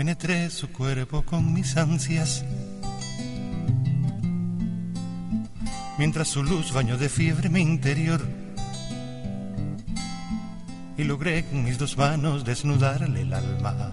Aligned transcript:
Penetré 0.00 0.48
su 0.48 0.72
cuerpo 0.72 1.26
con 1.26 1.52
mis 1.52 1.76
ansias. 1.76 2.42
Mientras 5.98 6.28
su 6.28 6.42
luz 6.42 6.72
bañó 6.72 6.96
de 6.96 7.10
fiebre 7.10 7.50
mi 7.50 7.60
interior. 7.60 8.26
Y 10.96 11.04
logré 11.04 11.44
con 11.44 11.64
mis 11.64 11.76
dos 11.76 11.98
manos 11.98 12.46
desnudarle 12.46 13.20
el 13.20 13.34
alma. 13.34 13.92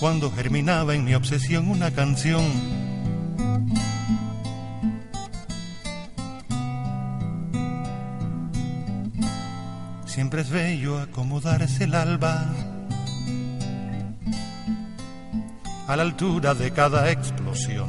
Cuando 0.00 0.32
germinaba 0.32 0.96
en 0.96 1.04
mi 1.04 1.14
obsesión 1.14 1.70
una 1.70 1.92
canción 1.92 2.42
Siempre 10.04 10.40
es 10.40 10.50
bello 10.50 10.98
acomodarse 10.98 11.84
el 11.84 11.94
alba 11.94 12.44
a 15.88 15.96
la 15.96 16.02
altura 16.02 16.54
de 16.54 16.70
cada 16.70 17.10
explosión 17.10 17.88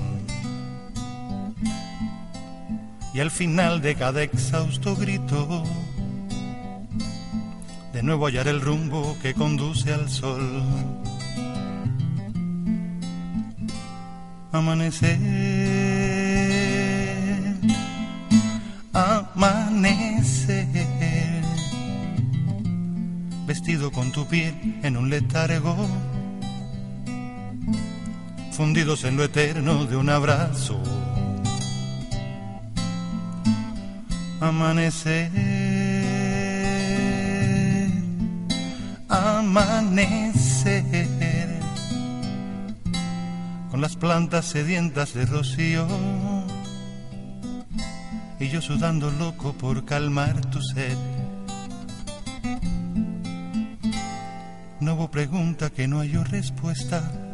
y 3.13 3.19
al 3.19 3.29
final 3.29 3.81
de 3.81 3.95
cada 3.95 4.23
exhausto 4.23 4.95
grito 4.95 5.63
de 7.93 8.03
nuevo 8.03 8.25
hallar 8.27 8.47
el 8.47 8.61
rumbo 8.61 9.17
que 9.21 9.33
conduce 9.33 9.93
al 9.93 10.09
sol. 10.09 10.63
Amanecer, 14.51 15.19
amanecer 18.93 20.67
vestido 23.45 23.91
con 23.91 24.11
tu 24.11 24.25
piel 24.27 24.79
en 24.83 24.95
un 24.95 25.09
letargo, 25.09 25.75
fundidos 28.59 29.05
en 29.05 29.15
lo 29.15 29.23
eterno 29.23 29.85
de 29.85 29.95
un 29.95 30.09
abrazo. 30.09 30.77
Amanecer, 34.41 35.31
amanecer, 39.07 40.83
con 43.71 43.79
las 43.79 43.95
plantas 43.95 44.43
sedientas 44.43 45.13
de 45.13 45.25
rocío. 45.25 45.87
Y 48.41 48.49
yo 48.49 48.61
sudando 48.61 49.09
loco 49.09 49.53
por 49.53 49.85
calmar 49.85 50.35
tu 50.51 50.61
sed 50.61 50.97
No 54.81 54.95
hubo 54.95 55.09
pregunta 55.09 55.69
que 55.69 55.87
no 55.87 56.01
haya 56.01 56.25
respuesta. 56.25 57.28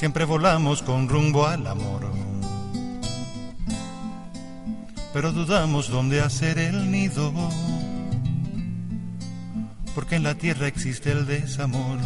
Siempre 0.00 0.24
volamos 0.24 0.82
con 0.82 1.10
rumbo 1.10 1.46
al 1.46 1.66
amor. 1.66 2.10
Pero 5.12 5.30
dudamos 5.30 5.90
dónde 5.90 6.22
hacer 6.22 6.58
el 6.58 6.90
nido. 6.90 7.30
Porque 9.94 10.16
en 10.16 10.22
la 10.22 10.36
tierra 10.36 10.68
existe 10.68 11.12
el 11.12 11.26
desamor. 11.26 11.98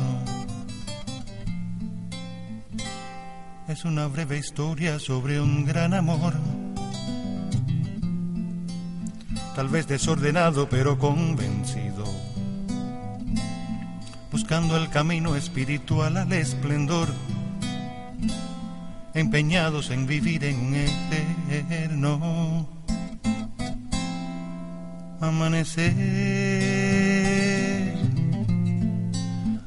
Es 3.68 3.84
una 3.84 4.08
breve 4.08 4.38
historia 4.38 4.98
sobre 4.98 5.40
un 5.40 5.64
gran 5.64 5.94
amor. 5.94 6.34
Tal 9.54 9.68
vez 9.68 9.86
desordenado 9.86 10.68
pero 10.68 10.98
convencido 10.98 12.04
buscando 14.32 14.76
el 14.76 14.90
camino 14.90 15.36
espiritual 15.36 16.16
al 16.16 16.32
esplendor, 16.32 17.08
empeñados 19.14 19.90
en 19.90 20.06
vivir 20.06 20.44
en 20.44 20.58
un 20.58 20.74
eterno 21.50 22.74
amanecer, 25.20 25.94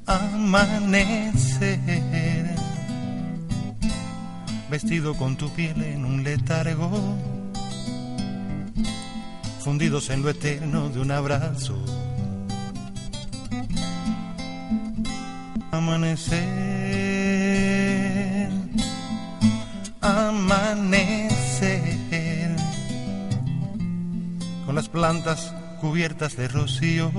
amanecer, 0.05 1.79
vestido 4.69 5.15
con 5.15 5.35
tu 5.35 5.49
piel 5.49 5.81
en 5.81 6.05
un 6.05 6.23
letargo, 6.23 7.15
fundidos 9.59 10.09
en 10.09 10.21
lo 10.21 10.29
eterno 10.29 10.89
de 10.89 10.99
un 10.99 11.11
abrazo. 11.11 11.77
Amanecer, 15.71 16.76
plantas 25.07 25.53
cubiertas 25.79 26.35
de 26.35 26.49
rocío 26.49 27.09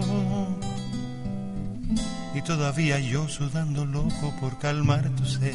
y 2.34 2.42
todavía 2.42 2.98
yo 2.98 3.26
sudando 3.28 3.86
loco 3.86 4.34
por 4.42 4.58
calmar 4.58 5.08
tu 5.16 5.24
sed. 5.24 5.54